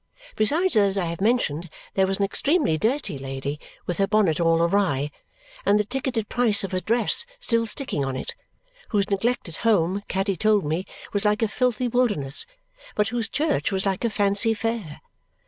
Besides 0.35 0.73
those 0.73 0.97
I 0.97 1.05
have 1.05 1.21
mentioned, 1.21 1.69
there 1.93 2.07
was 2.07 2.17
an 2.17 2.25
extremely 2.25 2.75
dirty 2.75 3.19
lady 3.19 3.59
with 3.85 3.99
her 3.99 4.07
bonnet 4.07 4.39
all 4.39 4.63
awry 4.63 5.11
and 5.63 5.79
the 5.79 5.83
ticketed 5.85 6.27
price 6.27 6.63
of 6.63 6.71
her 6.71 6.79
dress 6.79 7.27
still 7.39 7.67
sticking 7.67 8.03
on 8.03 8.15
it, 8.15 8.33
whose 8.89 9.11
neglected 9.11 9.57
home, 9.57 10.01
Caddy 10.07 10.35
told 10.35 10.65
me, 10.65 10.85
was 11.13 11.23
like 11.23 11.43
a 11.43 11.47
filthy 11.47 11.87
wilderness, 11.87 12.47
but 12.95 13.09
whose 13.09 13.29
church 13.29 13.71
was 13.71 13.85
like 13.85 14.03
a 14.03 14.09
fancy 14.09 14.55
fair. 14.55 15.01